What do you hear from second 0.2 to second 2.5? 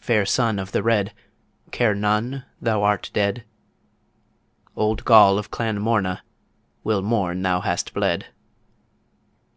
Son of The Red, Care none